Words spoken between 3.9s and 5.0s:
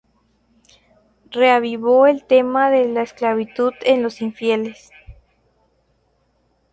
los infieles.